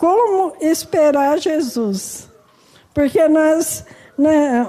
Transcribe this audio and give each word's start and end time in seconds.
como 0.00 0.54
esperar 0.62 1.38
Jesus. 1.38 2.26
Porque 2.94 3.28
nós, 3.28 3.84
né, 4.16 4.66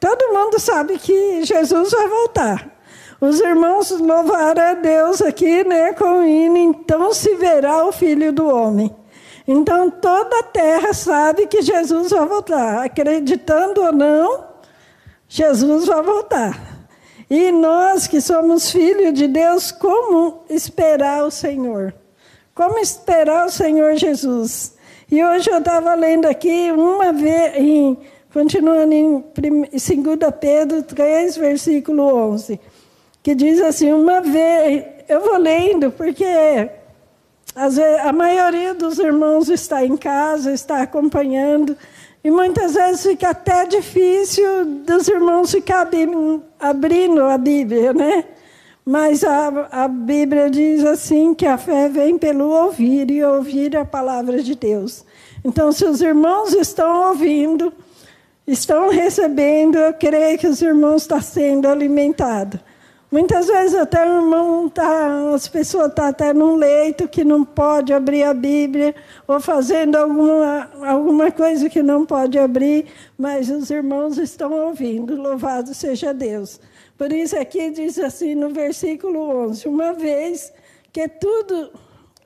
todo 0.00 0.32
mundo 0.32 0.58
sabe 0.58 0.98
que 0.98 1.44
Jesus 1.44 1.90
vai 1.90 2.08
voltar. 2.08 2.80
Os 3.20 3.38
irmãos 3.38 3.90
louvaram 3.90 4.62
a 4.62 4.72
Deus 4.72 5.20
aqui, 5.20 5.62
né, 5.62 5.92
com 5.92 6.20
o 6.20 6.24
hino, 6.24 6.56
então 6.56 7.12
se 7.12 7.34
verá 7.34 7.84
o 7.86 7.92
Filho 7.92 8.32
do 8.32 8.48
Homem. 8.48 8.96
Então 9.46 9.90
toda 9.90 10.38
a 10.38 10.42
terra 10.42 10.94
sabe 10.94 11.46
que 11.46 11.60
Jesus 11.60 12.08
vai 12.08 12.26
voltar, 12.26 12.82
acreditando 12.82 13.82
ou 13.82 13.92
não, 13.92 14.46
Jesus 15.28 15.84
vai 15.84 16.02
voltar. 16.02 16.58
E 17.28 17.52
nós 17.52 18.06
que 18.06 18.22
somos 18.22 18.70
filhos 18.70 19.12
de 19.12 19.28
Deus, 19.28 19.70
como 19.70 20.44
esperar 20.48 21.24
o 21.24 21.30
Senhor? 21.30 21.94
Como 22.60 22.78
esperar 22.78 23.46
o 23.46 23.50
Senhor 23.50 23.96
Jesus? 23.96 24.74
E 25.10 25.24
hoje 25.24 25.50
eu 25.50 25.60
estava 25.60 25.94
lendo 25.94 26.26
aqui 26.26 26.70
uma 26.70 27.10
vez, 27.10 27.56
em, 27.56 27.96
continuando 28.30 28.92
em 28.92 29.24
2 29.34 29.70
Pedro 30.38 30.82
3, 30.82 31.38
versículo 31.38 32.02
11, 32.32 32.60
que 33.22 33.34
diz 33.34 33.62
assim: 33.62 33.90
Uma 33.94 34.20
vez, 34.20 34.84
eu 35.08 35.22
vou 35.22 35.38
lendo, 35.38 35.90
porque 35.90 36.22
vezes, 37.56 38.00
a 38.02 38.12
maioria 38.12 38.74
dos 38.74 38.98
irmãos 38.98 39.48
está 39.48 39.82
em 39.82 39.96
casa, 39.96 40.52
está 40.52 40.82
acompanhando, 40.82 41.74
e 42.22 42.30
muitas 42.30 42.74
vezes 42.74 43.04
fica 43.04 43.30
até 43.30 43.64
difícil 43.64 44.66
dos 44.84 45.08
irmãos 45.08 45.50
ficarem 45.50 46.42
abrindo 46.60 47.22
a 47.22 47.38
Bíblia, 47.38 47.94
né? 47.94 48.26
Mas 48.90 49.22
a, 49.22 49.68
a 49.70 49.86
Bíblia 49.86 50.50
diz 50.50 50.84
assim 50.84 51.32
que 51.32 51.46
a 51.46 51.56
fé 51.56 51.88
vem 51.88 52.18
pelo 52.18 52.48
ouvir 52.48 53.08
e 53.08 53.22
ouvir 53.22 53.76
a 53.76 53.84
palavra 53.84 54.42
de 54.42 54.56
Deus. 54.56 55.04
Então, 55.44 55.70
se 55.70 55.84
os 55.84 56.00
irmãos 56.00 56.52
estão 56.54 57.06
ouvindo, 57.10 57.72
estão 58.44 58.88
recebendo, 58.88 59.78
eu 59.78 59.94
creio 59.94 60.36
que 60.36 60.48
os 60.48 60.60
irmãos 60.60 61.02
estão 61.02 61.22
sendo 61.22 61.68
alimentados. 61.68 62.58
Muitas 63.12 63.46
vezes 63.46 63.76
até 63.76 64.04
o 64.04 64.22
irmão 64.22 64.68
tá, 64.68 65.30
as 65.36 65.46
pessoas 65.46 65.90
estão 65.90 66.06
tá 66.06 66.10
até 66.10 66.32
num 66.32 66.56
leito 66.56 67.06
que 67.06 67.22
não 67.22 67.44
pode 67.44 67.92
abrir 67.92 68.24
a 68.24 68.34
Bíblia, 68.34 68.92
ou 69.28 69.38
fazendo 69.40 69.94
alguma, 69.94 70.68
alguma 70.82 71.30
coisa 71.30 71.70
que 71.70 71.80
não 71.80 72.04
pode 72.04 72.36
abrir, 72.40 72.86
mas 73.16 73.50
os 73.50 73.70
irmãos 73.70 74.18
estão 74.18 74.52
ouvindo. 74.52 75.14
Louvado 75.14 75.74
seja 75.74 76.12
Deus. 76.12 76.58
Por 77.00 77.14
isso 77.14 77.34
aqui 77.34 77.70
diz 77.70 77.98
assim 77.98 78.34
no 78.34 78.50
versículo 78.50 79.20
11: 79.48 79.66
Uma 79.66 79.94
vez 79.94 80.52
que 80.92 81.08
tudo 81.08 81.72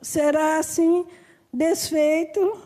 será 0.01 0.57
assim 0.57 1.05
desfeito, 1.53 2.61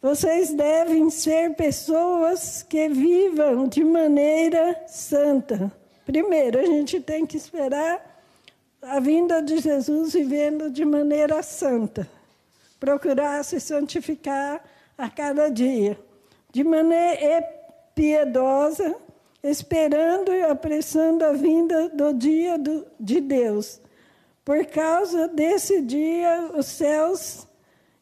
vocês 0.00 0.54
devem 0.54 1.10
ser 1.10 1.56
pessoas 1.56 2.62
que 2.62 2.88
vivam 2.88 3.66
de 3.66 3.82
maneira 3.82 4.84
santa. 4.86 5.72
Primeiro, 6.06 6.60
a 6.60 6.64
gente 6.64 7.00
tem 7.00 7.26
que 7.26 7.36
esperar 7.36 8.22
a 8.82 9.00
vinda 9.00 9.42
de 9.42 9.58
Jesus 9.58 10.12
vivendo 10.12 10.70
de 10.70 10.84
maneira 10.84 11.42
santa. 11.42 12.08
Procurar 12.78 13.44
se 13.44 13.58
santificar 13.58 14.62
a 14.96 15.10
cada 15.10 15.48
dia, 15.48 15.98
de 16.52 16.62
maneira 16.62 17.42
piedosa, 17.96 18.94
esperando 19.42 20.32
e 20.32 20.42
apressando 20.42 21.24
a 21.24 21.32
vinda 21.32 21.88
do 21.88 22.12
dia 22.12 22.56
do, 22.58 22.86
de 22.98 23.20
Deus. 23.20 23.80
Por 24.44 24.64
causa 24.66 25.28
desse 25.28 25.80
dia, 25.80 26.50
os 26.54 26.66
céus 26.66 27.46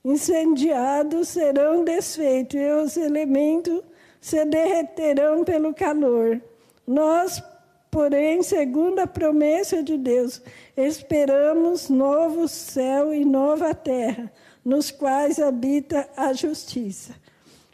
incendiados 0.05 1.29
serão 1.29 1.85
desfeitos 1.85 2.59
e 2.59 2.71
os 2.71 2.97
elementos 2.97 3.83
se 4.21 4.45
derreterão 4.45 5.45
pelo 5.45 5.75
calor. 5.75 6.41
Nós, 6.87 7.43
porém, 7.91 8.43
segundo 8.43 8.99
a 9.01 9.07
promessa 9.07 9.83
de 9.83 9.97
Deus, 9.97 10.43
esperamos 10.77 11.89
novo 11.89 12.49
céu 12.49 13.15
e 13.15 13.25
nova 13.25 13.75
terra, 13.75 14.31
nos 14.65 14.91
quais 14.91 15.39
habita 15.39 16.09
a 16.17 16.33
justiça. 16.33 17.15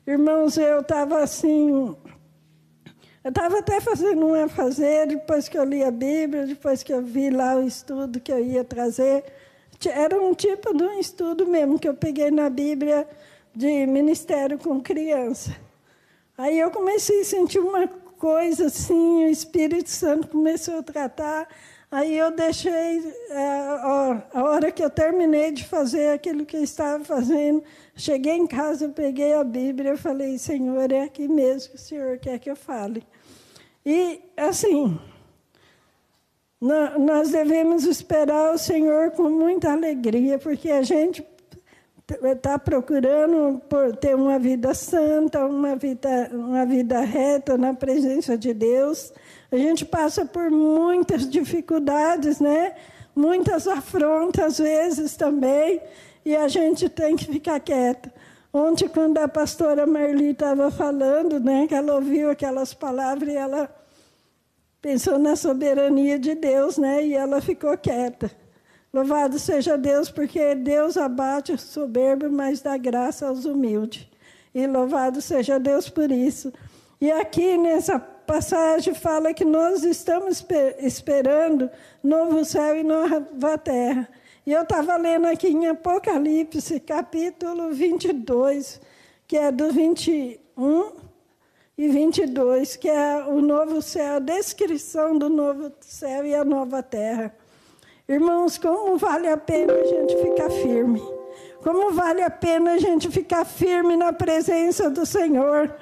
Irmãos, 0.06 0.56
eu 0.56 0.81
estava 0.81 1.21
assim 1.21 1.97
eu 3.26 3.31
estava 3.31 3.59
até 3.59 3.81
fazendo 3.81 4.25
um 4.25 4.34
a 4.34 4.47
fazer, 4.47 5.09
depois 5.09 5.48
que 5.48 5.59
eu 5.59 5.64
li 5.64 5.82
a 5.82 5.91
Bíblia, 5.91 6.47
depois 6.47 6.84
que 6.84 6.92
eu 6.92 7.03
vi 7.03 7.28
lá 7.28 7.56
o 7.56 7.66
estudo 7.66 8.20
que 8.20 8.31
eu 8.31 8.38
ia 8.38 8.62
trazer. 8.62 9.25
Era 9.84 10.16
um 10.22 10.32
tipo 10.32 10.72
de 10.72 10.84
um 10.84 11.00
estudo 11.00 11.44
mesmo 11.44 11.76
que 11.76 11.88
eu 11.88 11.94
peguei 11.94 12.31
na 12.31 12.48
Bíblia 12.48 13.04
de 13.53 13.84
ministério 13.84 14.56
com 14.60 14.81
criança. 14.81 15.56
Aí 16.38 16.56
eu 16.56 16.70
comecei 16.70 17.22
a 17.22 17.25
sentir 17.25 17.59
uma 17.59 17.88
coisa 17.88 18.66
assim, 18.66 19.25
o 19.25 19.28
Espírito 19.28 19.91
Santo 19.91 20.28
começou 20.28 20.78
a 20.78 20.82
tratar. 20.84 21.48
Aí 21.91 22.16
eu 22.16 22.31
deixei, 22.31 23.12
é, 23.31 23.60
a 24.34 24.44
hora 24.44 24.70
que 24.70 24.84
eu 24.84 24.91
terminei 24.91 25.50
de 25.50 25.64
fazer 25.64 26.10
aquilo 26.10 26.47
que 26.47 26.56
eu 26.56 26.62
estava 26.62 27.04
fazendo, 27.04 27.64
cheguei 27.97 28.34
em 28.34 28.47
casa, 28.47 28.88
peguei 28.88 29.34
a 29.34 29.43
Bíblia 29.43 29.94
e 29.94 29.97
falei, 29.97 30.38
Senhor, 30.38 30.93
é 30.93 31.03
aqui 31.03 31.26
mesmo 31.26 31.70
que 31.70 31.76
o 31.76 31.81
Senhor 31.81 32.19
quer 32.19 32.38
que 32.38 32.48
eu 32.48 32.54
fale. 32.54 33.04
E, 33.86 34.20
assim, 34.36 34.98
nós 36.60 37.30
devemos 37.30 37.84
esperar 37.84 38.52
o 38.52 38.58
Senhor 38.58 39.12
com 39.12 39.30
muita 39.30 39.70
alegria, 39.70 40.41
porque 40.41 40.72
a 40.72 40.82
gente 40.82 41.24
está 42.20 42.58
procurando 42.58 43.60
por 43.69 43.94
ter 43.94 44.16
uma 44.16 44.41
vida 44.41 44.75
santa, 44.75 45.46
uma 45.46 45.76
vida, 45.76 46.30
uma 46.32 46.66
vida 46.66 47.00
reta 47.00 47.56
na 47.56 47.72
presença 47.75 48.36
de 48.36 48.52
Deus. 48.52 49.12
A 49.52 49.56
gente 49.56 49.84
passa 49.84 50.26
por 50.26 50.50
muitas 50.50 51.30
dificuldades, 51.30 52.41
né? 52.41 52.75
muitas 53.16 53.66
afrontas, 53.66 54.44
às 54.44 54.58
vezes 54.58 55.16
também, 55.16 55.80
e 56.25 56.36
a 56.36 56.46
gente 56.48 56.88
tem 56.88 57.16
que 57.16 57.25
ficar 57.25 57.58
quieto. 57.60 58.10
Ontem, 58.56 58.89
quando 58.89 59.19
a 59.19 59.28
pastora 59.28 59.87
Marli 59.87 60.31
estava 60.31 60.71
falando, 60.71 61.39
né, 61.39 61.67
que 61.67 61.75
ela 61.75 61.94
ouviu 61.94 62.31
aquelas 62.31 62.72
palavras 62.72 63.28
e 63.28 63.37
ela 63.37 63.69
pensou 64.81 65.19
na 65.19 65.37
soberania 65.37 66.19
de 66.19 66.34
Deus, 66.34 66.78
né, 66.78 67.05
e 67.05 67.12
ela 67.12 67.43
ficou 67.43 67.77
quieta. 67.77 68.31
Louvado 68.94 69.39
seja 69.39 69.77
Deus, 69.77 70.11
porque 70.11 70.55
Deus 70.55 70.97
abate 70.97 71.53
o 71.53 71.59
soberbo, 71.59 72.31
mas 72.31 72.62
dá 72.62 72.78
graça 72.78 73.28
aos 73.28 73.44
humildes. 73.44 74.09
E 74.55 74.67
louvado 74.67 75.21
seja 75.21 75.61
Deus 75.61 75.91
por 75.91 76.11
isso. 76.11 76.50
E 76.99 77.12
aqui 77.12 77.59
nessa 77.59 77.99
passagem 77.99 78.94
fala 78.94 79.34
que 79.34 79.44
nós 79.44 79.84
estamos 79.84 80.43
esperando 80.78 81.69
novo 82.03 82.43
céu 82.43 82.75
e 82.75 82.83
nova 82.83 83.59
terra. 83.59 84.09
E 84.46 84.52
eu 84.52 84.62
estava 84.62 84.96
lendo 84.96 85.26
aqui 85.26 85.48
em 85.48 85.66
Apocalipse, 85.66 86.78
capítulo 86.78 87.72
22, 87.72 88.80
que 89.26 89.36
é 89.36 89.50
do 89.50 89.72
21 89.72 90.92
e 91.76 91.88
22, 91.88 92.76
que 92.76 92.88
é 92.88 93.24
o 93.26 93.40
novo 93.40 93.82
céu, 93.82 94.14
a 94.14 94.18
descrição 94.20 95.18
do 95.18 95.28
novo 95.28 95.72
céu 95.80 96.24
e 96.24 96.32
a 96.32 96.44
nova 96.44 96.80
terra. 96.80 97.34
Irmãos, 98.08 98.56
como 98.56 98.96
vale 98.96 99.26
a 99.26 99.36
pena 99.36 99.72
a 99.72 99.84
gente 99.84 100.16
ficar 100.16 100.48
firme? 100.48 101.02
Como 101.64 101.90
vale 101.90 102.22
a 102.22 102.30
pena 102.30 102.74
a 102.74 102.78
gente 102.78 103.10
ficar 103.10 103.44
firme 103.44 103.96
na 103.96 104.12
presença 104.12 104.88
do 104.88 105.04
Senhor? 105.04 105.74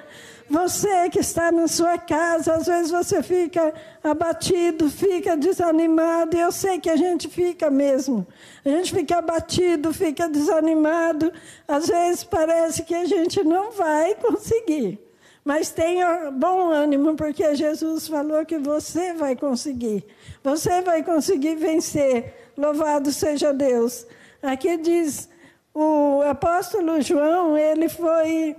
Você 0.47 1.09
que 1.09 1.19
está 1.19 1.51
na 1.51 1.67
sua 1.67 1.97
casa, 1.97 2.53
às 2.53 2.67
vezes 2.67 2.91
você 2.91 3.23
fica 3.23 3.73
abatido, 4.03 4.89
fica 4.89 5.35
desanimado, 5.35 6.37
e 6.37 6.39
eu 6.39 6.51
sei 6.51 6.79
que 6.79 6.89
a 6.89 6.95
gente 6.95 7.27
fica 7.27 7.71
mesmo. 7.71 8.27
A 8.63 8.69
gente 8.69 8.93
fica 8.93 9.17
abatido, 9.17 9.91
fica 9.91 10.29
desanimado, 10.29 11.33
às 11.67 11.87
vezes 11.87 12.23
parece 12.23 12.83
que 12.83 12.93
a 12.93 13.05
gente 13.05 13.43
não 13.43 13.71
vai 13.71 14.13
conseguir. 14.15 14.99
Mas 15.43 15.71
tenha 15.71 16.31
bom 16.31 16.69
ânimo, 16.69 17.15
porque 17.15 17.55
Jesus 17.55 18.07
falou 18.07 18.45
que 18.45 18.57
você 18.57 19.13
vai 19.13 19.35
conseguir. 19.35 20.05
Você 20.43 20.81
vai 20.81 21.03
conseguir 21.03 21.55
vencer. 21.55 22.51
Louvado 22.57 23.11
seja 23.11 23.53
Deus. 23.53 24.07
Aqui 24.41 24.77
diz 24.77 25.29
o 25.73 26.21
apóstolo 26.21 27.01
João, 27.01 27.57
ele 27.57 27.89
foi 27.89 28.55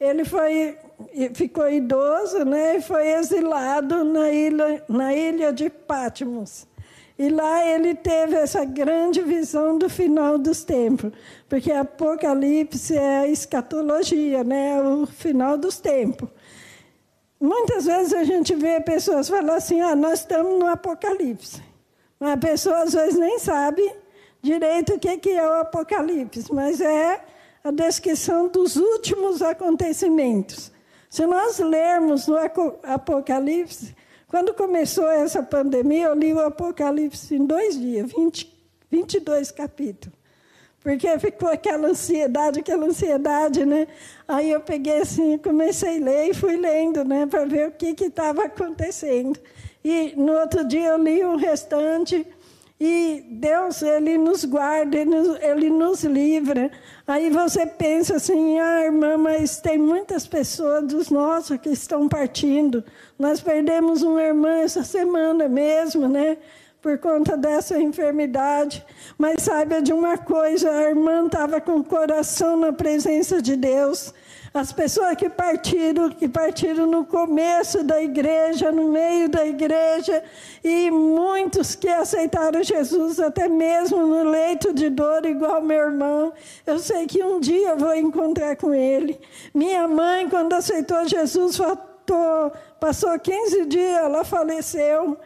ele 0.00 0.24
foi, 0.24 0.78
ficou 1.34 1.68
idoso 1.68 2.44
né, 2.44 2.76
e 2.76 2.82
foi 2.82 3.08
exilado 3.12 4.04
na 4.04 4.30
ilha, 4.30 4.84
na 4.88 5.14
ilha 5.14 5.52
de 5.52 5.68
Patmos. 5.68 6.66
E 7.18 7.28
lá 7.28 7.66
ele 7.66 7.96
teve 7.96 8.36
essa 8.36 8.64
grande 8.64 9.20
visão 9.22 9.76
do 9.76 9.90
final 9.90 10.38
dos 10.38 10.62
tempos, 10.62 11.10
porque 11.48 11.72
Apocalipse 11.72 12.96
é 12.96 13.18
a 13.18 13.26
escatologia, 13.26 14.44
né, 14.44 14.80
o 14.80 15.04
final 15.04 15.58
dos 15.58 15.80
tempos. 15.80 16.28
Muitas 17.40 17.86
vezes 17.86 18.12
a 18.14 18.22
gente 18.22 18.54
vê 18.54 18.80
pessoas 18.80 19.28
falar 19.28 19.56
assim: 19.56 19.80
ah, 19.80 19.96
nós 19.96 20.20
estamos 20.20 20.58
no 20.58 20.66
Apocalipse. 20.66 21.62
Mas 22.18 22.32
a 22.32 22.36
pessoa 22.36 22.82
às 22.82 22.92
vezes 22.92 23.18
nem 23.18 23.38
sabe 23.38 23.82
direito 24.42 24.94
o 24.94 24.98
que 24.98 25.30
é 25.30 25.48
o 25.48 25.60
Apocalipse, 25.60 26.52
mas 26.52 26.80
é 26.80 27.20
a 27.62 27.70
descrição 27.70 28.48
dos 28.48 28.76
últimos 28.76 29.42
acontecimentos. 29.42 30.72
Se 31.10 31.26
nós 31.26 31.58
lermos 31.58 32.26
no 32.26 32.36
Apocalipse, 32.82 33.94
quando 34.28 34.52
começou 34.52 35.08
essa 35.08 35.42
pandemia, 35.42 36.06
eu 36.06 36.14
li 36.14 36.32
o 36.34 36.40
Apocalipse 36.40 37.34
em 37.34 37.46
dois 37.46 37.78
dias, 37.78 38.12
20, 38.12 38.58
22 38.90 39.50
capítulos. 39.50 40.18
Porque 40.80 41.18
ficou 41.18 41.48
aquela 41.48 41.88
ansiedade, 41.88 42.60
aquela 42.60 42.86
ansiedade, 42.86 43.64
né? 43.64 43.88
Aí 44.26 44.50
eu 44.50 44.60
peguei 44.60 45.00
assim, 45.00 45.36
comecei 45.38 46.00
a 46.00 46.04
ler 46.04 46.30
e 46.30 46.34
fui 46.34 46.56
lendo, 46.56 47.04
né? 47.04 47.26
Para 47.26 47.44
ver 47.46 47.68
o 47.68 47.72
que 47.72 47.94
estava 48.04 48.44
acontecendo. 48.44 49.38
E 49.84 50.14
no 50.16 50.32
outro 50.32 50.64
dia 50.64 50.88
eu 50.88 50.98
li 50.98 51.24
o 51.24 51.36
restante 51.36 52.26
e 52.80 53.24
Deus, 53.28 53.82
Ele 53.82 54.16
nos 54.16 54.44
guarda, 54.44 54.96
Ele 54.96 55.10
nos, 55.10 55.42
ele 55.42 55.70
nos 55.70 56.04
livra. 56.04 56.70
Aí 57.06 57.28
você 57.28 57.66
pensa 57.66 58.16
assim, 58.16 58.60
ah, 58.60 58.84
irmã, 58.84 59.16
mas 59.16 59.60
tem 59.60 59.76
muitas 59.76 60.28
pessoas 60.28 60.84
dos 60.86 61.10
nossos 61.10 61.56
que 61.58 61.70
estão 61.70 62.08
partindo. 62.08 62.84
Nós 63.18 63.40
perdemos 63.40 64.02
uma 64.02 64.22
irmã 64.22 64.60
essa 64.60 64.84
semana 64.84 65.48
mesmo, 65.48 66.08
né? 66.08 66.36
Por 66.80 66.98
conta 66.98 67.36
dessa 67.36 67.80
enfermidade. 67.80 68.84
Mas 69.16 69.42
saiba 69.42 69.82
de 69.82 69.92
uma 69.92 70.16
coisa, 70.16 70.70
a 70.70 70.90
irmã 70.90 71.26
estava 71.26 71.60
com 71.60 71.78
o 71.78 71.84
coração 71.84 72.56
na 72.56 72.72
presença 72.72 73.42
de 73.42 73.56
Deus. 73.56 74.14
As 74.52 74.72
pessoas 74.72 75.14
que 75.16 75.28
partiram, 75.28 76.10
que 76.10 76.28
partiram 76.28 76.86
no 76.86 77.04
começo 77.04 77.84
da 77.84 78.02
igreja, 78.02 78.72
no 78.72 78.90
meio 78.90 79.28
da 79.28 79.46
igreja, 79.46 80.22
e 80.64 80.90
muitos 80.90 81.74
que 81.74 81.88
aceitaram 81.88 82.62
Jesus 82.62 83.20
até 83.20 83.48
mesmo 83.48 83.98
no 83.98 84.30
leito 84.30 84.72
de 84.72 84.88
dor, 84.88 85.24
igual 85.26 85.60
meu 85.60 85.78
irmão. 85.78 86.32
Eu 86.66 86.78
sei 86.78 87.06
que 87.06 87.22
um 87.22 87.38
dia 87.40 87.70
eu 87.70 87.78
vou 87.78 87.94
encontrar 87.94 88.56
com 88.56 88.72
ele. 88.72 89.20
Minha 89.54 89.86
mãe, 89.86 90.28
quando 90.28 90.54
aceitou 90.54 91.06
Jesus, 91.06 91.56
faltou, 91.56 92.52
passou 92.80 93.18
15 93.18 93.66
dias, 93.66 93.98
ela 93.98 94.24
faleceu. 94.24 95.18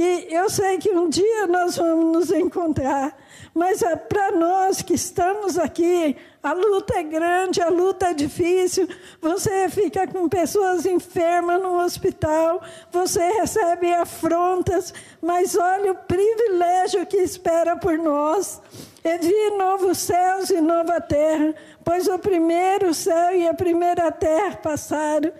E 0.00 0.32
eu 0.32 0.48
sei 0.48 0.78
que 0.78 0.90
um 0.90 1.08
dia 1.08 1.48
nós 1.48 1.76
vamos 1.76 2.12
nos 2.12 2.30
encontrar. 2.30 3.18
Mas 3.52 3.82
é 3.82 3.96
para 3.96 4.30
nós 4.30 4.80
que 4.80 4.94
estamos 4.94 5.58
aqui, 5.58 6.16
a 6.40 6.52
luta 6.52 7.00
é 7.00 7.02
grande, 7.02 7.60
a 7.60 7.68
luta 7.68 8.10
é 8.10 8.14
difícil. 8.14 8.86
Você 9.20 9.68
fica 9.68 10.06
com 10.06 10.28
pessoas 10.28 10.86
enfermas 10.86 11.60
no 11.60 11.80
hospital, 11.80 12.62
você 12.92 13.28
recebe 13.40 13.92
afrontas, 13.92 14.94
mas 15.20 15.56
olha 15.56 15.90
o 15.90 15.96
privilégio 15.96 17.04
que 17.04 17.16
espera 17.16 17.76
por 17.76 17.98
nós. 17.98 18.62
É 19.02 19.18
vir 19.18 19.56
novos 19.58 19.98
céus 19.98 20.48
e 20.50 20.60
nova 20.60 21.00
terra, 21.00 21.52
pois 21.84 22.06
o 22.06 22.20
primeiro 22.20 22.94
céu 22.94 23.34
e 23.34 23.48
a 23.48 23.54
primeira 23.54 24.12
terra 24.12 24.54
passaram 24.62 25.32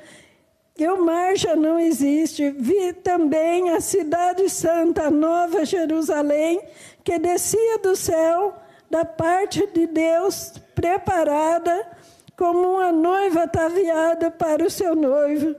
e 0.79 0.87
o 0.87 1.05
mar 1.05 1.37
já 1.37 1.57
não 1.57 1.79
existe. 1.79 2.51
Vi 2.51 2.93
também 2.93 3.71
a 3.71 3.81
cidade 3.81 4.49
santa, 4.49 5.11
Nova 5.11 5.65
Jerusalém, 5.65 6.63
que 7.03 7.19
descia 7.19 7.79
do 7.79 7.97
céu 7.97 8.55
da 8.89 9.05
parte 9.05 9.67
de 9.67 9.89
Deus, 9.89 10.53
preparada 10.77 11.85
como 12.37 12.77
uma 12.77 12.93
noiva 12.93 13.43
ataviada 13.43 14.31
para 14.31 14.65
o 14.65 14.71
seu 14.71 14.95
noivo. 14.95 15.57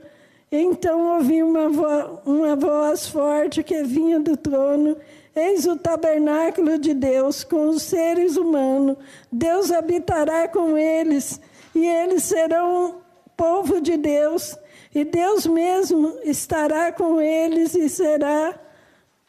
Então 0.50 1.16
ouvi 1.16 1.44
uma, 1.44 1.68
vo 1.70 2.22
uma 2.26 2.56
voz 2.56 3.08
forte 3.08 3.62
que 3.62 3.84
vinha 3.84 4.22
do 4.22 4.38
trono. 4.38 4.96
Eis 5.36 5.66
o 5.68 5.76
tabernáculo 5.76 6.80
de 6.80 6.94
Deus 6.94 7.44
com 7.44 7.68
os 7.68 7.84
seres 7.84 8.38
humanos. 8.38 8.96
Deus 9.30 9.70
habitará 9.70 10.48
com 10.48 10.78
eles 10.78 11.42
e 11.76 11.86
eles 11.86 12.24
serão 12.24 13.09
povo 13.40 13.80
de 13.80 13.96
Deus. 13.96 14.58
E 14.94 15.06
Deus 15.06 15.46
mesmo 15.46 16.20
estará 16.24 16.92
com 16.92 17.22
eles 17.22 17.74
e 17.74 17.88
será 17.88 18.60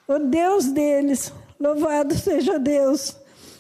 o 0.09 0.19
Deus 0.19 0.67
deles. 0.67 1.33
Louvado 1.61 2.15
seja 2.15 2.59
Deus. 2.59 3.17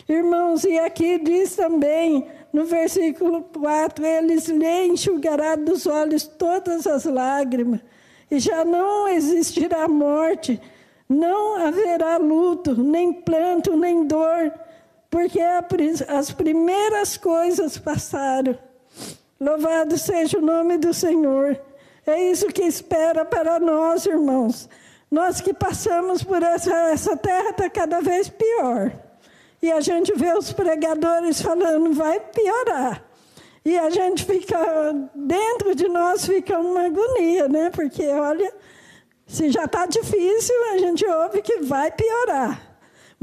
Irmãos, 0.08 0.64
e 0.64 0.76
aqui 0.76 1.19
diz 1.19 1.55
também, 1.55 2.26
no 2.52 2.64
versículo 2.64 3.43
4, 3.43 4.05
eles 4.05 4.49
lhe 4.49 4.87
enxugará 4.87 5.55
dos 5.55 5.87
olhos 5.87 6.26
todas 6.26 6.85
as 6.85 7.05
lágrimas, 7.05 7.79
e 8.29 8.41
já 8.41 8.64
não 8.64 9.06
existirá 9.06 9.87
morte, 9.87 10.61
não 11.08 11.64
haverá 11.64 12.17
luto, 12.17 12.75
nem 12.75 13.12
planto, 13.12 13.76
nem 13.76 14.05
dor, 14.05 14.53
porque 15.08 15.41
as 15.41 16.32
primeiras 16.32 17.17
coisas 17.17 17.79
passaram. 17.79 18.58
Louvado 19.40 19.96
seja 19.96 20.37
o 20.37 20.42
nome 20.42 20.76
do 20.76 20.92
Senhor. 20.92 21.58
É 22.06 22.31
isso 22.31 22.48
que 22.48 22.62
espera 22.62 23.25
para 23.25 23.58
nós, 23.58 24.04
irmãos. 24.04 24.69
Nós 25.10 25.40
que 25.40 25.54
passamos 25.54 26.22
por 26.22 26.42
essa, 26.42 26.75
essa 26.90 27.16
terra 27.16 27.48
está 27.48 27.70
cada 27.70 28.02
vez 28.02 28.28
pior. 28.28 28.92
E 29.62 29.72
a 29.72 29.81
gente 29.81 30.12
vê 30.12 30.32
os 30.34 30.52
pregadores 30.52 31.40
falando, 31.40 31.94
vai 31.94 32.20
piorar. 32.20 33.02
E 33.64 33.78
a 33.78 33.88
gente 33.88 34.25
fica, 34.25 34.58
dentro 35.14 35.75
de 35.75 35.88
nós 35.88 36.26
fica 36.26 36.58
uma 36.58 36.84
agonia, 36.84 37.48
né? 37.48 37.70
Porque, 37.70 38.06
olha, 38.08 38.52
se 39.26 39.50
já 39.50 39.64
está 39.64 39.86
difícil, 39.86 40.54
a 40.75 40.78
gente 40.78 41.06
ouve 41.06 41.40
que 41.40 41.60
vai 41.60 41.90
piorar. 41.90 42.69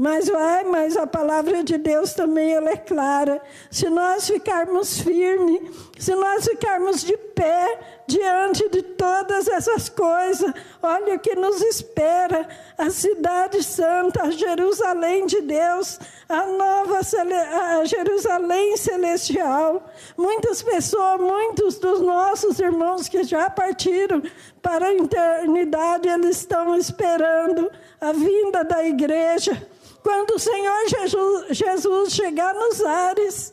Mas 0.00 0.28
vai, 0.28 0.62
mas 0.62 0.96
a 0.96 1.08
palavra 1.08 1.64
de 1.64 1.76
Deus 1.76 2.12
também 2.12 2.52
ela 2.52 2.70
é 2.70 2.76
clara. 2.76 3.42
Se 3.68 3.90
nós 3.90 4.28
ficarmos 4.28 5.00
firmes, 5.00 5.60
se 5.98 6.14
nós 6.14 6.44
ficarmos 6.44 7.02
de 7.02 7.16
pé 7.16 7.80
diante 8.06 8.68
de 8.68 8.80
todas 8.80 9.48
essas 9.48 9.88
coisas, 9.88 10.54
olha 10.80 11.16
o 11.16 11.18
que 11.18 11.34
nos 11.34 11.60
espera: 11.62 12.48
a 12.78 12.90
cidade 12.90 13.60
santa, 13.60 14.22
a 14.22 14.30
Jerusalém 14.30 15.26
de 15.26 15.40
Deus, 15.40 15.98
a 16.28 16.46
nova 16.46 17.00
a 17.00 17.84
Jerusalém 17.84 18.76
celestial. 18.76 19.84
Muitas 20.16 20.62
pessoas, 20.62 21.20
muitos 21.20 21.76
dos 21.80 22.00
nossos 22.00 22.60
irmãos 22.60 23.08
que 23.08 23.24
já 23.24 23.50
partiram 23.50 24.22
para 24.62 24.86
a 24.86 24.94
eternidade, 24.94 26.08
eles 26.08 26.36
estão 26.36 26.76
esperando 26.76 27.68
a 28.00 28.12
vinda 28.12 28.62
da 28.62 28.84
igreja 28.84 29.60
quando 30.08 30.36
o 30.36 30.38
Senhor 30.38 30.88
Jesus, 30.88 31.46
Jesus 31.50 32.14
chegar 32.14 32.54
nos 32.54 32.82
ares, 32.82 33.52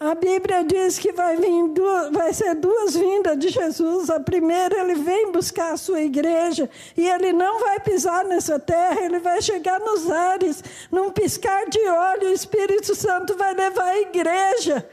a 0.00 0.12
Bíblia 0.12 0.64
diz 0.64 0.98
que 0.98 1.12
vai, 1.12 1.36
vir 1.36 1.68
duas, 1.68 2.10
vai 2.10 2.32
ser 2.34 2.56
duas 2.56 2.96
vindas 2.96 3.38
de 3.38 3.48
Jesus. 3.48 4.10
A 4.10 4.18
primeira, 4.18 4.76
ele 4.80 4.96
vem 4.96 5.30
buscar 5.30 5.74
a 5.74 5.76
sua 5.76 6.00
igreja 6.00 6.68
e 6.96 7.08
ele 7.08 7.32
não 7.32 7.60
vai 7.60 7.78
pisar 7.78 8.24
nessa 8.24 8.58
terra, 8.58 9.02
ele 9.02 9.20
vai 9.20 9.40
chegar 9.40 9.78
nos 9.78 10.10
ares. 10.10 10.64
Num 10.90 11.12
piscar 11.12 11.68
de 11.68 11.78
olho, 11.78 12.28
o 12.28 12.34
Espírito 12.34 12.96
Santo 12.96 13.36
vai 13.36 13.54
levar 13.54 13.84
a 13.84 14.00
igreja. 14.00 14.84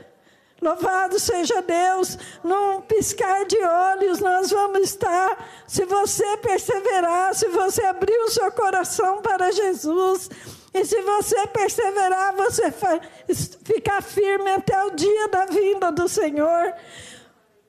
Louvado 0.62 1.20
seja 1.20 1.64
Deus, 1.64 2.16
num 2.44 2.82
piscar 2.82 3.44
de 3.46 3.58
olhos 3.58 4.20
nós 4.20 4.52
vamos 4.52 4.82
estar. 4.82 5.64
Se 5.68 5.84
você 5.84 6.38
perseverar, 6.38 7.34
se 7.34 7.48
você 7.48 7.84
abrir 7.86 8.18
o 8.20 8.30
seu 8.30 8.52
coração 8.52 9.22
para 9.24 9.52
Jesus, 9.52 10.30
e 10.76 10.84
se 10.84 11.02
você 11.02 11.48
perseverar, 11.48 12.36
você 12.36 12.70
ficar 13.64 14.04
firme 14.04 14.52
até 14.52 14.84
o 14.84 14.92
dia 14.92 15.30
da 15.30 15.46
vinda 15.46 15.90
do 15.90 16.06
Senhor, 16.10 16.74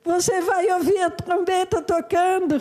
você 0.04 0.40
vai 0.40 0.68
ouvir 0.72 1.00
a 1.02 1.10
trombeta 1.10 1.80
tocando. 1.80 2.60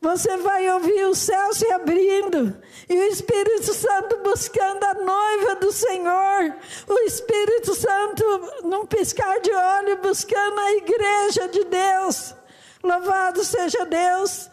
Você 0.00 0.36
vai 0.38 0.68
ouvir 0.68 1.04
o 1.04 1.14
céu 1.14 1.54
se 1.54 1.70
abrindo 1.70 2.60
e 2.88 2.92
o 2.92 3.04
Espírito 3.04 3.72
Santo 3.72 4.16
buscando 4.24 4.82
a 4.82 4.94
noiva 4.94 5.54
do 5.54 5.70
Senhor. 5.70 6.56
O 6.88 6.98
Espírito 7.06 7.72
Santo, 7.72 8.24
num 8.64 8.84
piscar 8.84 9.38
de 9.38 9.52
olho, 9.52 9.98
buscando 9.98 10.58
a 10.58 10.72
igreja 10.72 11.46
de 11.46 11.62
Deus. 11.66 12.34
Louvado 12.82 13.44
seja 13.44 13.86
Deus. 13.86 14.50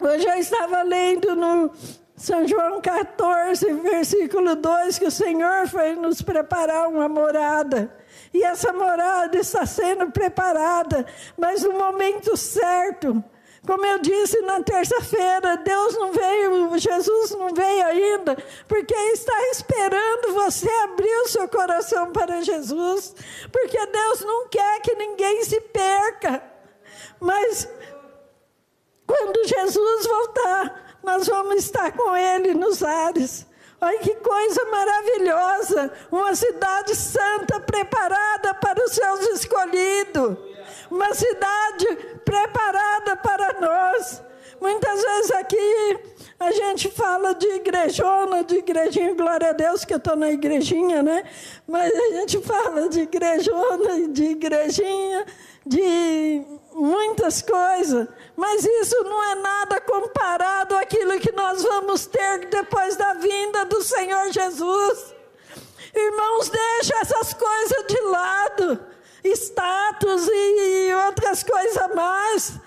Hoje 0.00 0.26
eu 0.26 0.38
estava 0.38 0.80
lendo 0.82 1.36
no 1.36 1.70
são 2.18 2.46
João 2.46 2.80
14, 2.80 3.72
versículo 3.74 4.56
2, 4.56 4.98
que 4.98 5.06
o 5.06 5.10
Senhor 5.10 5.68
foi 5.68 5.94
nos 5.94 6.20
preparar 6.20 6.88
uma 6.88 7.08
morada. 7.08 7.96
E 8.34 8.42
essa 8.42 8.72
morada 8.72 9.38
está 9.38 9.64
sendo 9.64 10.10
preparada, 10.10 11.06
mas 11.36 11.62
no 11.62 11.72
momento 11.72 12.36
certo. 12.36 13.22
Como 13.64 13.84
eu 13.86 13.98
disse 13.98 14.40
na 14.42 14.62
terça-feira, 14.62 15.56
Deus 15.58 15.94
não 15.94 16.12
veio, 16.12 16.78
Jesus 16.78 17.30
não 17.32 17.52
veio 17.54 17.86
ainda, 17.86 18.36
porque 18.66 18.94
está 18.94 19.50
esperando 19.50 20.32
você 20.34 20.68
abrir 20.84 21.16
o 21.22 21.28
seu 21.28 21.48
coração 21.48 22.10
para 22.10 22.42
Jesus, 22.42 23.14
porque 23.52 23.86
Deus 23.86 24.20
não 24.22 24.48
quer 24.48 24.80
que 24.80 24.94
ninguém 24.94 25.44
se 25.44 25.60
perca. 25.60 26.42
Mas 27.20 27.68
quando 29.06 29.46
Jesus 29.46 30.06
voltar, 30.06 30.87
nós 31.08 31.26
vamos 31.26 31.64
estar 31.64 31.90
com 31.92 32.14
Ele 32.14 32.52
nos 32.52 32.82
ares. 32.82 33.46
Olha 33.80 33.98
que 34.00 34.14
coisa 34.16 34.62
maravilhosa! 34.66 35.90
Uma 36.12 36.34
cidade 36.34 36.94
santa 36.94 37.58
preparada 37.60 38.52
para 38.52 38.84
os 38.84 38.92
seus 38.92 39.20
escolhidos. 39.30 40.36
Uma 40.90 41.14
cidade 41.14 41.86
preparada 42.26 43.16
para 43.16 43.58
nós. 43.58 44.22
Muitas 44.60 45.02
vezes 45.02 45.30
aqui 45.30 45.98
a 46.38 46.52
gente 46.52 46.90
fala 46.90 47.34
de 47.34 47.46
igrejona, 47.54 48.44
de 48.44 48.56
igrejinha, 48.56 49.14
glória 49.14 49.48
a 49.48 49.52
Deus 49.52 49.86
que 49.86 49.94
eu 49.94 49.98
estou 49.98 50.14
na 50.14 50.30
igrejinha, 50.30 51.02
né? 51.02 51.24
Mas 51.66 51.90
a 51.90 52.10
gente 52.18 52.38
fala 52.42 52.86
de 52.90 53.00
igrejona, 53.00 54.08
de 54.08 54.24
igrejinha, 54.24 55.24
de 55.64 56.42
muitas 56.78 57.42
coisas. 57.42 58.08
Mas 58.36 58.64
isso 58.64 59.02
não 59.04 59.22
é 59.22 59.34
nada 59.34 59.80
comparado 59.80 60.76
àquilo 60.76 61.18
que 61.18 61.32
nós 61.32 61.62
vamos 61.62 62.06
ter 62.06 62.46
depois 62.46 62.96
da 62.96 63.14
vinda 63.14 63.64
do 63.64 63.82
Senhor 63.82 64.30
Jesus. 64.30 65.14
Irmãos, 65.94 66.48
deixa 66.48 66.94
essas 67.00 67.34
coisas 67.34 67.86
de 67.88 68.00
lado, 68.02 68.80
status 69.24 70.28
e 70.28 70.94
outras 71.06 71.42
coisas 71.42 71.94
mais. 71.94 72.60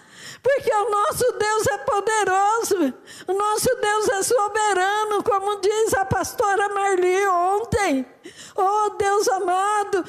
Porque 0.44 0.74
o 0.74 0.90
nosso 0.90 1.32
Deus 1.34 1.68
é 1.68 1.78
poderoso, 1.78 2.94
o 3.28 3.34
nosso 3.34 3.76
Deus 3.76 4.10
é 4.10 4.24
soberano, 4.24 5.24
como 5.24 5.62
diz 5.62 5.94
a 5.94 6.04
pastora 6.04 6.68
Marli 6.70 7.28
ontem. 7.28 8.06
Oh 8.56 8.90
Deus 8.90 9.28
amado, 9.28 10.04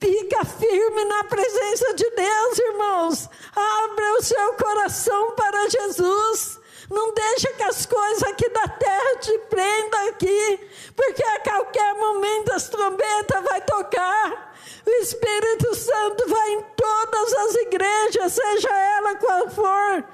Fica 0.00 0.46
firme 0.46 1.04
na 1.04 1.24
presença 1.24 1.92
de 1.92 2.08
Deus, 2.10 2.58
irmãos. 2.58 3.28
Abra 3.54 4.14
o 4.14 4.22
seu 4.22 4.54
coração 4.54 5.32
para 5.32 5.68
Jesus. 5.68 6.58
Não 6.88 7.12
deixe 7.12 7.48
que 7.48 7.62
as 7.62 7.84
coisas 7.84 8.22
aqui 8.22 8.48
da 8.48 8.66
terra 8.66 9.16
te 9.20 9.38
prendam 9.50 10.08
aqui, 10.08 10.60
porque 10.96 11.22
a 11.22 11.40
qualquer 11.40 11.94
momento 11.96 12.50
as 12.50 12.68
trombetas 12.70 13.44
vai 13.44 13.60
tocar. 13.60 14.54
O 14.86 14.90
Espírito 15.02 15.74
Santo 15.74 16.28
vai 16.28 16.50
em 16.54 16.62
todas 16.74 17.32
as 17.34 17.54
igrejas, 17.56 18.32
seja 18.32 18.70
ela 18.70 19.14
qual 19.16 19.50
for. 19.50 20.04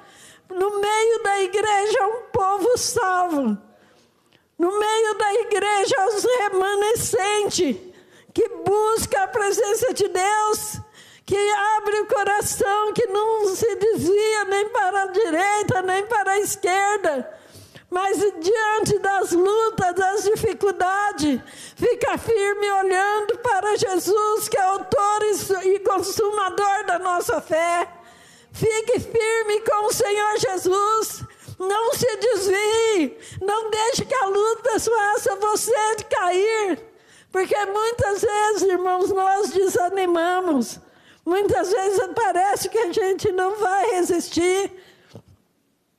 No 0.50 0.80
meio 0.80 1.22
da 1.22 1.40
igreja, 1.42 2.06
um 2.08 2.22
povo 2.32 2.76
salvo. 2.76 3.56
No 4.58 4.78
meio 4.80 5.14
da 5.14 5.34
igreja, 5.34 6.06
os 6.08 6.24
remanescentes 6.24 7.85
que 8.36 8.46
busca 8.50 9.22
a 9.22 9.28
presença 9.28 9.94
de 9.94 10.08
Deus, 10.08 10.78
que 11.24 11.52
abre 11.78 12.00
o 12.00 12.06
coração, 12.06 12.92
que 12.92 13.06
não 13.06 13.48
se 13.56 13.76
desvia 13.76 14.44
nem 14.44 14.68
para 14.68 15.04
a 15.04 15.06
direita, 15.06 15.80
nem 15.80 16.04
para 16.04 16.32
a 16.32 16.38
esquerda. 16.40 17.34
Mas 17.88 18.18
diante 18.18 18.98
das 18.98 19.32
lutas, 19.32 19.94
das 19.94 20.24
dificuldades, 20.24 21.40
fica 21.76 22.18
firme 22.18 22.70
olhando 22.72 23.38
para 23.38 23.74
Jesus, 23.74 24.50
que 24.50 24.58
é 24.58 24.62
autor 24.64 25.22
e 25.64 25.78
consumador 25.78 26.84
da 26.84 26.98
nossa 26.98 27.40
fé. 27.40 27.88
Fique 28.52 29.00
firme 29.00 29.60
com 29.62 29.86
o 29.86 29.94
Senhor 29.94 30.38
Jesus. 30.40 31.24
Não 31.58 31.94
se 31.94 32.16
desvie. 32.18 33.16
Não 33.40 33.70
deixe 33.70 34.04
que 34.04 34.14
a 34.14 34.26
luta 34.26 34.78
faça 34.78 35.36
você 35.36 35.72
cair. 36.10 36.95
Porque 37.36 37.66
muitas 37.66 38.22
vezes, 38.22 38.62
irmãos, 38.62 39.10
nós 39.10 39.50
desanimamos. 39.50 40.80
Muitas 41.22 41.70
vezes 41.70 42.00
parece 42.14 42.66
que 42.70 42.78
a 42.78 42.90
gente 42.90 43.30
não 43.30 43.56
vai 43.56 43.90
resistir. 43.90 44.72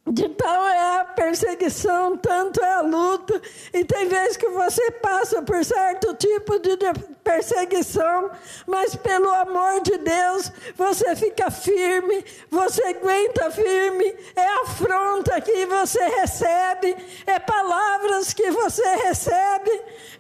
De 0.09 0.29
tal 0.29 0.67
é 0.67 0.99
a 0.99 1.03
perseguição, 1.03 2.15
tanto 2.15 2.63
é 2.63 2.73
a 2.75 2.81
luta. 2.81 3.41
E 3.73 3.83
tem 3.83 4.07
vezes 4.07 4.37
que 4.37 4.47
você 4.47 4.89
passa 4.91 5.41
por 5.41 5.63
certo 5.65 6.13
tipo 6.13 6.57
de 6.59 6.77
perseguição, 7.25 8.31
mas 8.65 8.95
pelo 8.95 9.29
amor 9.29 9.81
de 9.81 9.97
Deus, 9.97 10.49
você 10.77 11.13
fica 11.13 11.51
firme, 11.51 12.23
você 12.49 12.81
aguenta 12.83 13.51
firme. 13.51 14.15
É 14.33 14.47
afronta 14.61 15.41
que 15.41 15.65
você 15.65 16.01
recebe, 16.05 16.95
é 17.25 17.37
palavras 17.37 18.33
que 18.33 18.49
você 18.49 18.87
recebe, 19.03 19.71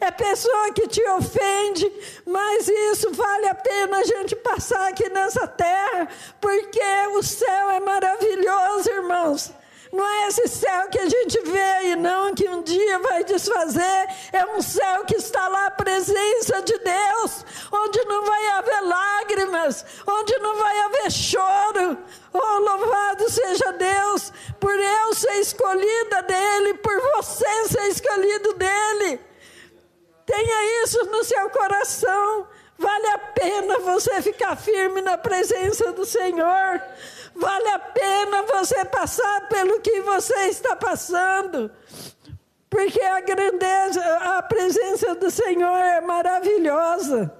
é 0.01 0.11
pessoa 0.11 0.73
que 0.73 0.85
te 0.87 1.01
ofende, 1.11 1.89
mas 2.25 2.67
isso 2.67 3.13
vale 3.13 3.47
a 3.47 3.55
pena 3.55 3.99
a 3.99 4.03
gente 4.03 4.35
passar 4.35 4.89
aqui 4.89 5.07
nessa 5.07 5.47
terra, 5.47 6.09
porque 6.41 7.07
o 7.15 7.23
céu 7.23 7.69
é 7.69 7.79
maravilhoso, 7.79 8.89
irmãos. 8.89 9.53
Não 9.91 10.05
é 10.05 10.27
esse 10.27 10.47
céu 10.47 10.89
que 10.89 10.99
a 10.99 11.09
gente 11.09 11.39
vê 11.41 11.91
e 11.91 11.95
não 11.95 12.33
que 12.33 12.47
um 12.49 12.61
dia 12.61 12.99
vai 12.99 13.23
desfazer. 13.23 14.07
É 14.33 14.45
um 14.55 14.61
céu 14.61 15.05
que 15.05 15.15
está 15.15 15.47
lá 15.47 15.67
a 15.67 15.71
presença 15.71 16.61
de 16.61 16.77
Deus, 16.79 17.45
onde 17.71 18.03
não 18.05 18.25
vai 18.25 18.47
haver 18.49 18.81
lágrimas, 18.81 19.85
onde 20.05 20.37
não 20.39 20.55
vai 20.57 20.79
haver 20.79 21.11
choro. 21.11 21.97
Oh, 22.33 22.59
louvado 22.59 23.29
seja 23.29 23.71
Deus 23.73 24.31
por 24.59 24.73
eu 24.73 25.13
ser 25.13 25.39
escolhida 25.39 26.21
dele, 26.23 26.73
por 26.75 26.99
você 27.15 27.67
ser 27.67 27.87
escolhido 27.87 28.53
dele. 28.53 29.19
Tenha 30.25 30.83
isso 30.83 31.05
no 31.05 31.23
seu 31.23 31.49
coração. 31.49 32.47
Vale 32.77 33.07
a 33.07 33.17
pena 33.17 33.79
você 33.79 34.21
ficar 34.21 34.55
firme 34.55 35.01
na 35.01 35.17
presença 35.17 35.91
do 35.93 36.05
Senhor. 36.05 36.81
Vale 37.33 37.69
a 37.69 37.76
pena 37.97 38.43
você 38.43 38.85
passar 38.85 39.47
pelo 39.47 39.81
que 39.81 40.01
você 40.01 40.35
está 40.49 40.75
passando. 40.75 41.71
Porque 42.69 43.01
a 43.01 43.21
grandeza, 43.21 44.01
a 44.17 44.41
presença 44.43 45.15
do 45.15 45.31
Senhor 45.31 45.77
é 45.77 46.01
maravilhosa. 46.01 47.33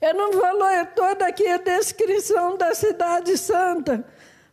Eu 0.00 0.14
não 0.14 0.32
vou 0.32 0.52
ler 0.52 0.86
toda 0.94 1.26
aqui 1.26 1.46
a 1.46 1.56
descrição 1.56 2.56
da 2.56 2.74
cidade 2.74 3.36
santa, 3.38 4.04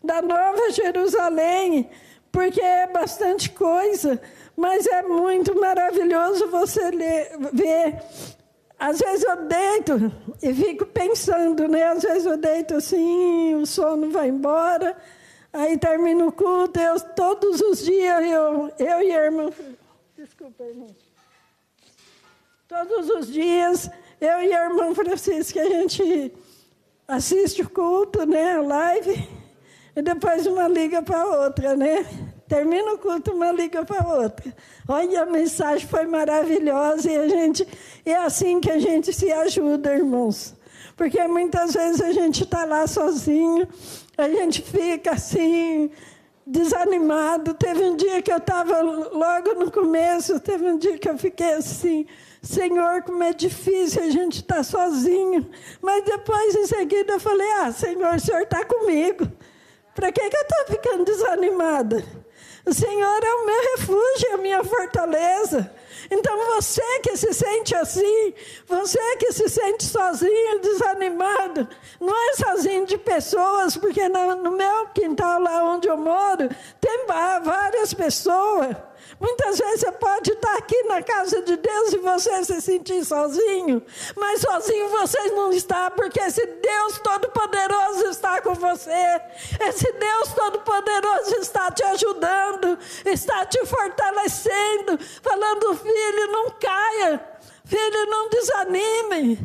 da 0.03 0.21
Nova 0.21 0.71
Jerusalém, 0.71 1.89
porque 2.31 2.61
é 2.61 2.87
bastante 2.87 3.49
coisa, 3.51 4.21
mas 4.55 4.87
é 4.87 5.01
muito 5.03 5.59
maravilhoso 5.59 6.49
você 6.49 6.89
ler, 6.89 7.31
ver 7.53 8.01
às 8.79 8.99
vezes 8.99 9.23
eu 9.23 9.45
deito 9.45 10.11
e 10.41 10.53
fico 10.53 10.85
pensando, 10.85 11.67
né? 11.67 11.83
Às 11.83 12.03
vezes 12.03 12.25
eu 12.25 12.37
deito 12.37 12.75
assim, 12.75 13.55
o 13.55 13.65
sono 13.65 14.11
vai 14.11 14.27
embora, 14.27 14.97
aí 15.53 15.77
termina 15.77 16.25
o 16.25 16.31
culto, 16.31 16.79
eu, 16.79 16.99
todos 16.99 17.61
os 17.61 17.83
dias 17.83 18.23
eu, 18.25 18.71
eu 18.77 19.01
e 19.01 19.13
a 19.13 19.25
irmã. 19.25 19.49
Desculpa, 20.17 20.63
irmão. 20.63 20.87
Todos 22.67 23.09
os 23.09 23.31
dias, 23.31 23.89
eu 24.19 24.41
e 24.41 24.53
a 24.53 24.65
irmã 24.65 24.93
Francisca, 24.93 25.61
a 25.61 25.69
gente 25.69 26.33
assiste 27.07 27.61
o 27.61 27.69
culto, 27.69 28.25
né? 28.25 28.59
Live, 28.59 29.29
e 29.95 30.01
depois 30.01 30.45
uma 30.47 30.67
liga 30.67 31.01
para 31.01 31.21
a 31.21 31.43
outra, 31.43 31.75
né? 31.75 32.33
Termina 32.47 32.93
o 32.93 32.97
culto, 32.99 33.31
uma 33.31 33.51
liga 33.51 33.83
para 33.83 34.03
a 34.03 34.13
outra. 34.21 34.53
Olha, 34.87 35.23
a 35.23 35.25
mensagem 35.25 35.87
foi 35.87 36.05
maravilhosa 36.05 37.11
e 37.11 37.17
a 37.17 37.27
gente 37.27 37.67
é 38.05 38.15
assim 38.15 38.59
que 38.59 38.69
a 38.69 38.77
gente 38.77 39.11
se 39.11 39.31
ajuda, 39.31 39.95
irmãos. 39.95 40.55
Porque 40.95 41.21
muitas 41.27 41.73
vezes 41.73 42.01
a 42.01 42.11
gente 42.11 42.43
está 42.43 42.63
lá 42.63 42.85
sozinho, 42.85 43.67
a 44.17 44.29
gente 44.29 44.61
fica 44.61 45.11
assim, 45.11 45.89
desanimado. 46.45 47.53
Teve 47.55 47.83
um 47.83 47.95
dia 47.95 48.21
que 48.21 48.31
eu 48.31 48.37
estava 48.37 48.79
logo 48.81 49.55
no 49.55 49.71
começo, 49.71 50.39
teve 50.39 50.65
um 50.65 50.77
dia 50.77 50.97
que 50.99 51.09
eu 51.09 51.17
fiquei 51.17 51.53
assim, 51.53 52.05
Senhor, 52.43 53.01
como 53.01 53.23
é 53.23 53.33
difícil 53.33 54.03
a 54.03 54.09
gente 54.09 54.41
estar 54.41 54.57
tá 54.57 54.63
sozinho. 54.63 55.49
Mas 55.81 56.05
depois, 56.05 56.55
em 56.55 56.67
seguida, 56.67 57.13
eu 57.13 57.19
falei, 57.19 57.51
ah, 57.59 57.71
Senhor, 57.71 58.15
o 58.15 58.19
Senhor 58.19 58.43
está 58.43 58.63
comigo. 58.63 59.27
Para 59.95 60.11
que, 60.11 60.29
que 60.29 60.37
eu 60.37 60.41
estou 60.41 60.65
ficando 60.67 61.05
desanimada? 61.05 62.03
O 62.65 62.73
Senhor 62.73 63.23
é 63.23 63.33
o 63.35 63.45
meu 63.45 63.61
refúgio, 63.77 64.33
a 64.33 64.37
minha 64.37 64.63
fortaleza. 64.63 65.71
Então 66.09 66.37
você 66.55 66.99
que 67.01 67.15
se 67.17 67.33
sente 67.33 67.75
assim, 67.75 68.33
você 68.67 68.99
que 69.17 69.31
se 69.31 69.49
sente 69.49 69.83
sozinho, 69.83 70.59
desanimado, 70.59 71.67
não 71.99 72.13
é 72.29 72.35
sozinho 72.35 72.85
de 72.85 72.97
pessoas, 72.97 73.75
porque 73.75 74.07
no, 74.07 74.35
no 74.35 74.51
meu 74.51 74.87
quintal 74.87 75.39
lá 75.41 75.63
onde 75.63 75.87
eu 75.87 75.97
moro, 75.97 76.49
tem 76.79 77.05
várias 77.43 77.93
pessoas. 77.93 78.75
Muitas 79.19 79.57
vezes 79.57 79.79
você 79.79 79.91
pode 79.93 80.31
estar 80.31 80.57
aqui 80.57 80.83
na 80.83 81.01
casa 81.01 81.41
de 81.41 81.55
Deus 81.55 81.93
e 81.93 81.97
você 81.97 82.43
se 82.43 82.61
sentir 82.61 83.03
sozinho, 83.05 83.81
mas 84.15 84.41
sozinho 84.41 84.89
você 84.89 85.31
não 85.31 85.51
está, 85.51 85.89
porque 85.89 86.19
esse 86.19 86.45
Deus 86.45 86.99
Todo-Poderoso 86.99 88.05
está 88.07 88.41
com 88.41 88.53
você. 88.53 89.21
Esse 89.61 89.91
Deus 89.93 90.33
Todo-Poderoso 90.33 91.35
está 91.35 91.71
te 91.71 91.83
ajudando, 91.83 92.77
está 93.05 93.45
te 93.45 93.65
fortalecendo, 93.65 94.99
falando: 95.21 95.75
filho, 95.75 96.31
não 96.31 96.51
caia, 96.51 97.23
filho, 97.63 98.05
não 98.07 98.29
desanime. 98.29 99.39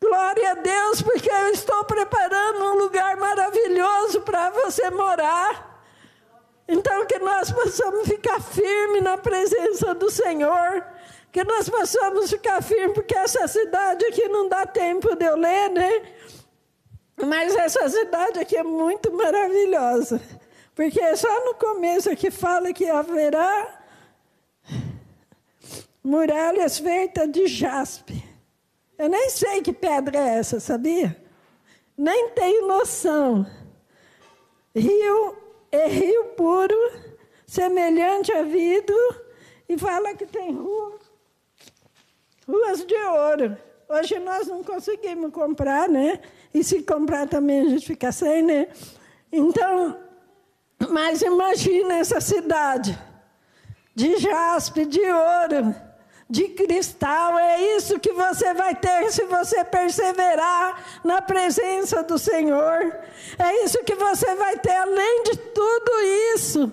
Glória 0.00 0.52
a 0.52 0.54
Deus, 0.54 1.02
porque 1.02 1.28
eu 1.28 1.48
estou 1.48 1.84
preparando 1.84 2.64
um 2.64 2.78
lugar 2.78 3.16
maravilhoso 3.16 4.20
para 4.20 4.48
você 4.50 4.88
morar. 4.90 5.67
Então, 6.68 7.06
que 7.06 7.18
nós 7.18 7.50
possamos 7.50 8.06
ficar 8.06 8.40
firmes 8.42 9.02
na 9.02 9.16
presença 9.16 9.94
do 9.94 10.10
Senhor, 10.10 10.84
que 11.32 11.42
nós 11.42 11.66
possamos 11.66 12.30
ficar 12.30 12.62
firmes, 12.62 12.92
porque 12.92 13.16
essa 13.16 13.48
cidade 13.48 14.04
aqui 14.04 14.28
não 14.28 14.46
dá 14.46 14.66
tempo 14.66 15.16
de 15.16 15.24
eu 15.24 15.36
ler, 15.36 15.70
né? 15.70 16.02
Mas 17.16 17.56
essa 17.56 17.88
cidade 17.88 18.38
aqui 18.38 18.54
é 18.54 18.62
muito 18.62 19.10
maravilhosa, 19.10 20.20
porque 20.74 21.00
é 21.00 21.16
só 21.16 21.44
no 21.46 21.54
começo 21.54 22.14
que 22.14 22.30
fala 22.30 22.70
que 22.72 22.88
haverá 22.88 23.80
muralhas 26.04 26.78
feitas 26.78 27.30
de 27.32 27.46
jaspe. 27.46 28.22
Eu 28.98 29.08
nem 29.08 29.30
sei 29.30 29.62
que 29.62 29.72
pedra 29.72 30.18
é 30.18 30.38
essa, 30.38 30.60
sabia? 30.60 31.16
Nem 31.96 32.28
tenho 32.30 32.68
noção. 32.68 33.46
Rio 34.74 35.47
é 35.70 35.86
rio 35.86 36.24
puro, 36.36 36.76
semelhante 37.46 38.32
a 38.32 38.42
vidro, 38.42 38.96
e 39.68 39.76
fala 39.76 40.14
que 40.14 40.26
tem 40.26 40.52
ruas, 40.52 41.00
ruas 42.46 42.86
de 42.86 42.94
ouro. 42.94 43.56
Hoje 43.88 44.18
nós 44.18 44.46
não 44.46 44.62
conseguimos 44.62 45.32
comprar, 45.32 45.88
né? 45.88 46.20
E 46.52 46.62
se 46.62 46.82
comprar 46.82 47.26
também 47.28 47.60
a 47.60 47.64
gente 47.64 47.86
fica 47.86 48.12
sem, 48.12 48.42
né? 48.42 48.68
Então, 49.30 49.98
mas 50.90 51.22
imagina 51.22 51.94
essa 51.94 52.20
cidade 52.20 52.98
de 53.94 54.16
jaspe, 54.18 54.84
de 54.86 55.00
ouro 55.00 55.87
de 56.28 56.48
cristal. 56.48 57.38
É 57.38 57.76
isso 57.76 57.98
que 57.98 58.12
você 58.12 58.52
vai 58.52 58.74
ter 58.74 59.10
se 59.10 59.24
você 59.24 59.64
perseverar 59.64 61.00
na 61.02 61.22
presença 61.22 62.02
do 62.02 62.18
Senhor. 62.18 62.94
É 63.38 63.64
isso 63.64 63.82
que 63.84 63.94
você 63.94 64.34
vai 64.34 64.58
ter, 64.58 64.76
além 64.76 65.22
de 65.24 65.36
tudo 65.36 65.90
isso. 66.34 66.72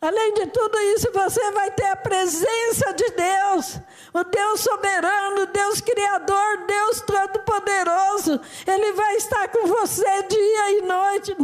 Além 0.00 0.34
de 0.34 0.46
tudo 0.48 0.78
isso, 0.78 1.10
você 1.12 1.50
vai 1.52 1.70
ter 1.70 1.86
a 1.86 1.96
presença 1.96 2.92
de 2.92 3.10
Deus, 3.12 3.80
o 4.12 4.22
Deus 4.24 4.60
soberano, 4.60 5.46
Deus 5.46 5.80
criador, 5.80 6.66
Deus 6.66 7.00
todo-poderoso. 7.00 8.38
Ele 8.66 8.92
vai 8.92 9.16
estar 9.16 9.48
com 9.48 9.66
você 9.66 10.22
dia 10.28 10.70
e 10.78 10.82
noite, 10.82 11.36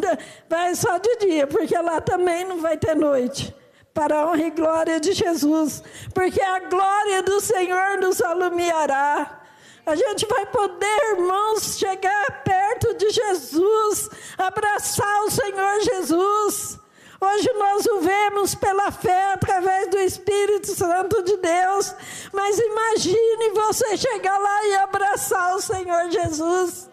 vai 0.50 0.74
só 0.74 0.98
de 0.98 1.16
dia, 1.16 1.46
porque 1.46 1.76
lá 1.78 2.00
também 2.02 2.44
não 2.44 2.58
vai 2.58 2.76
ter 2.76 2.94
noite 2.94 3.54
para 3.94 4.20
a 4.20 4.26
honra 4.26 4.46
e 4.46 4.50
glória 4.50 5.00
de 5.00 5.12
Jesus, 5.12 5.82
porque 6.14 6.40
a 6.40 6.60
glória 6.60 7.22
do 7.22 7.40
Senhor 7.40 7.98
nos 7.98 8.20
alumiará. 8.20 9.40
A 9.84 9.96
gente 9.96 10.26
vai 10.26 10.46
poder, 10.46 11.16
irmãos, 11.16 11.78
chegar 11.78 12.42
perto 12.44 12.94
de 12.94 13.10
Jesus, 13.10 14.08
abraçar 14.38 15.24
o 15.24 15.30
Senhor 15.30 15.80
Jesus. 15.80 16.78
Hoje 17.20 17.52
nós 17.52 17.86
o 17.86 18.00
vemos 18.00 18.54
pela 18.54 18.90
fé 18.90 19.32
através 19.32 19.88
do 19.88 19.98
Espírito 19.98 20.68
Santo 20.74 21.22
de 21.22 21.36
Deus, 21.36 21.94
mas 22.32 22.58
imagine 22.58 23.50
você 23.50 23.96
chegar 23.96 24.38
lá 24.38 24.66
e 24.66 24.74
abraçar 24.76 25.54
o 25.54 25.60
Senhor 25.60 26.10
Jesus. 26.10 26.88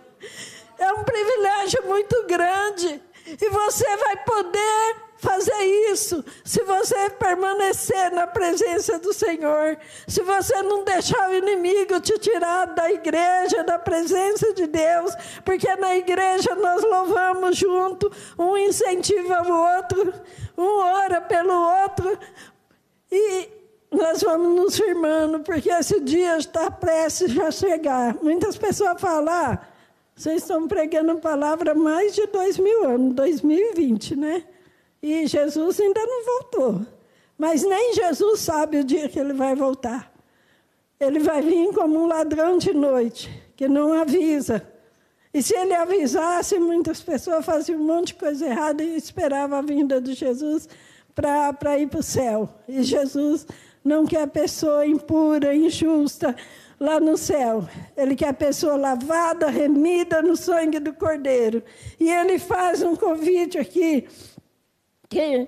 É 0.78 0.94
um 0.94 1.04
privilégio 1.04 1.84
muito 1.86 2.26
grande 2.28 3.02
e 3.26 3.50
você 3.50 3.98
vai 3.98 4.18
poder 4.24 5.09
fazer 5.20 5.64
isso 5.92 6.24
se 6.44 6.64
você 6.64 7.10
permanecer 7.12 8.12
na 8.12 8.26
presença 8.26 8.98
do 9.00 9.14
Senhor, 9.14 9.78
se 10.08 10.22
você 10.22 10.62
não 10.64 10.84
deixar 10.84 11.30
o 11.30 11.36
inimigo 11.36 12.00
te 12.00 12.18
tirar 12.18 12.68
da 12.68 12.90
igreja, 12.90 13.64
da 13.64 13.78
presença 13.78 14.54
de 14.54 14.66
Deus, 14.66 15.14
porque 15.44 15.76
na 15.76 15.96
igreja 15.98 16.56
nós 16.56 16.84
louvamos 16.84 17.58
junto, 17.58 18.12
um 18.38 18.58
incentiva 18.58 19.44
o 19.44 19.76
outro, 19.76 20.14
um 20.58 20.80
ora 20.80 21.20
pelo 21.20 21.54
outro 21.84 22.18
e 23.12 23.50
nós 23.92 24.22
vamos 24.22 24.56
nos 24.56 24.78
firmando, 24.78 25.42
porque 25.42 25.70
esse 25.70 26.00
dia 26.00 26.38
está 26.38 26.72
prestes 26.72 27.38
a 27.38 27.52
chegar. 27.52 28.16
Muitas 28.22 28.56
pessoas 28.58 29.02
falam, 29.02 29.34
ah, 29.34 29.60
vocês 30.16 30.44
estão 30.44 30.68
pregando 30.68 31.20
palavra 31.20 31.72
há 31.72 31.76
mais 31.76 32.16
de 32.16 32.26
dois 32.28 32.58
mil 32.58 32.86
anos, 32.86 33.16
2020, 33.16 34.16
né? 34.16 34.44
E 35.02 35.26
Jesus 35.28 35.80
ainda 35.80 36.06
não 36.06 36.26
voltou. 36.26 36.86
Mas 37.38 37.64
nem 37.64 37.94
Jesus 37.94 38.42
sabe 38.42 38.80
o 38.80 38.84
dia 38.84 39.08
que 39.08 39.20
ele 39.20 39.34
vai 39.34 39.56
voltar. 39.56 40.12
Ele 41.00 41.20
vai 41.20 41.42
vir 41.42 41.74
como 41.74 41.98
um 41.98 42.08
ladrão 42.08 42.58
de 42.58 42.74
noite, 42.74 43.30
que 43.56 43.68
não 43.68 43.94
avisa. 43.94 44.62
E 45.34 45.42
se 45.42 45.56
ele 45.56 45.74
avisasse, 45.74 46.60
muitas 46.60 47.02
pessoas 47.02 47.46
faziam 47.46 47.80
um 47.80 47.86
monte 47.86 48.08
de 48.08 48.16
coisa 48.16 48.46
errada 48.46 48.84
e 48.84 48.98
esperavam 48.98 49.58
a 49.58 49.62
vinda 49.62 50.02
de 50.02 50.14
Jesus 50.14 50.68
para 51.16 51.80
ir 51.80 51.88
para 51.88 52.00
o 52.00 52.04
céu. 52.04 52.50
E 52.68 52.84
Jesus 52.84 53.48
não 53.86 54.06
quer 54.06 54.28
pessoa 54.28 54.86
impura, 54.86 55.56
injusta 55.56 56.36
lá 56.78 57.00
no 57.00 57.16
céu. 57.16 57.68
Ele 57.96 58.16
quer 58.16 58.34
pessoa 58.34 58.76
lavada, 58.76 59.50
remida 59.50 60.22
no 60.22 60.36
sangue 60.36 60.80
do 60.80 60.94
Cordeiro. 60.94 61.64
E 62.00 62.10
ele 62.10 62.40
faz 62.40 62.82
um 62.82 62.96
convite 62.96 63.58
aqui 63.58 64.08
que 65.10 65.48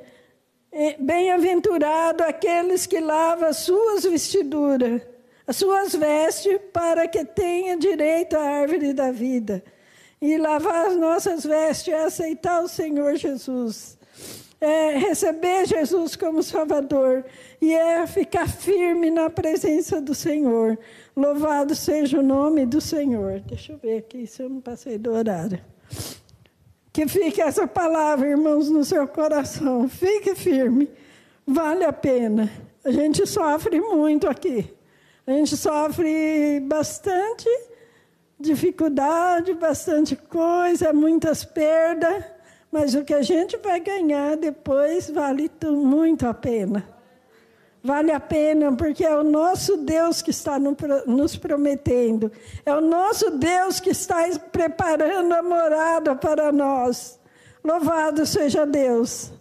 é, 0.71 0.97
bem-aventurado 1.00 2.24
aqueles 2.24 2.88
que 2.88 3.00
lavam 3.00 3.47
as 3.47 3.58
suas 3.58 4.04
vestiduras, 4.04 5.02
as 5.45 5.56
suas 5.58 5.93
vestes, 5.93 6.60
para 6.74 7.08
que 7.08 7.24
tenha 7.24 7.78
direito 7.78 8.36
à 8.36 8.41
árvore 8.41 8.91
da 8.91 9.12
vida. 9.12 9.63
E 10.21 10.38
lavar 10.38 10.88
as 10.88 10.97
nossas 10.97 11.43
vestes 11.43 11.93
é 11.93 12.04
aceitar 12.04 12.63
o 12.63 12.67
Senhor 12.67 13.15
Jesus. 13.15 13.97
É 14.60 14.95
receber 14.97 15.65
Jesus 15.65 16.15
como 16.15 16.43
Salvador 16.43 17.26
e 17.60 17.74
é 17.74 18.06
ficar 18.06 18.47
firme 18.47 19.10
na 19.10 19.30
presença 19.30 20.00
do 20.00 20.13
Senhor. 20.13 20.78
Louvado 21.15 21.74
seja 21.74 22.19
o 22.19 22.24
nome 22.24 22.65
do 22.65 22.80
Senhor. 22.80 23.39
Deixa 23.41 23.74
eu 23.74 23.78
ver 23.78 23.97
aqui 23.97 24.28
se 24.28 24.43
eu 24.43 24.50
não 24.50 24.62
passei 24.62 25.00
do 25.00 25.12
horário. 25.12 25.60
Que 26.93 27.08
fique 27.08 27.41
essa 27.41 27.67
palavra, 27.67 28.27
irmãos, 28.27 28.69
no 28.69 28.84
seu 28.84 29.08
coração. 29.08 29.88
Fique 29.88 30.36
firme. 30.36 30.89
Vale 31.47 31.86
a 31.86 31.93
pena. 31.93 32.51
A 32.84 32.91
gente 32.91 33.25
sofre 33.25 33.80
muito 33.80 34.27
aqui. 34.27 34.73
A 35.25 35.32
gente 35.32 35.56
sofre 35.56 36.60
bastante 36.62 37.47
dificuldade, 38.39 39.54
bastante 39.54 40.15
coisa, 40.15 40.91
muitas 40.91 41.45
perdas, 41.45 42.23
mas 42.71 42.95
o 42.95 43.04
que 43.04 43.13
a 43.13 43.21
gente 43.21 43.56
vai 43.58 43.80
ganhar 43.80 44.36
depois 44.36 45.10
vale 45.10 45.49
muito 45.63 46.25
a 46.25 46.34
pena. 46.34 46.84
Vale 47.84 48.12
a 48.12 48.20
pena, 48.20 48.72
porque 48.76 49.04
é 49.04 49.15
o 49.15 49.24
nosso 49.24 49.78
Deus 49.78 50.22
que 50.22 50.30
está 50.30 50.60
nos 50.60 51.36
prometendo, 51.36 52.32
é 52.63 52.74
o 52.76 52.82
nosso 52.82 53.32
Deus 53.32 53.80
que 53.80 53.89
está 53.89 54.17
preparando 54.52 55.34
a 55.34 55.41
morada 55.41 56.15
para 56.15 56.52
nós. 56.52 57.20
Louvado 57.63 58.26
seja 58.26 58.65
Deus. 58.65 59.32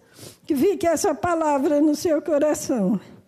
Que 0.47 0.57
fique 0.57 0.87
essa 0.87 1.15
palavra 1.15 1.81
no 1.81 1.95
seu 1.95 2.21
coração. 2.21 2.99